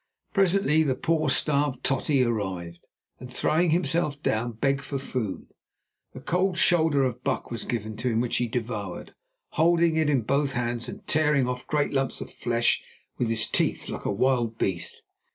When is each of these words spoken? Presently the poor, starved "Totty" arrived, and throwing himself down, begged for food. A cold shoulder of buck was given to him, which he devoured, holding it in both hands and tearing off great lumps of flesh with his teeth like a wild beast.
Presently 0.33 0.81
the 0.81 0.95
poor, 0.95 1.29
starved 1.29 1.83
"Totty" 1.83 2.23
arrived, 2.23 2.87
and 3.19 3.31
throwing 3.31 3.69
himself 3.69 4.19
down, 4.23 4.53
begged 4.53 4.83
for 4.83 4.97
food. 4.97 5.49
A 6.15 6.19
cold 6.19 6.57
shoulder 6.57 7.03
of 7.03 7.23
buck 7.23 7.51
was 7.51 7.65
given 7.65 7.95
to 7.97 8.09
him, 8.09 8.19
which 8.19 8.37
he 8.37 8.47
devoured, 8.47 9.13
holding 9.49 9.97
it 9.97 10.09
in 10.09 10.23
both 10.23 10.53
hands 10.53 10.89
and 10.89 11.05
tearing 11.05 11.47
off 11.47 11.67
great 11.67 11.93
lumps 11.93 12.19
of 12.19 12.33
flesh 12.33 12.81
with 13.19 13.29
his 13.29 13.45
teeth 13.47 13.89
like 13.89 14.05
a 14.05 14.11
wild 14.11 14.57
beast. 14.57 15.03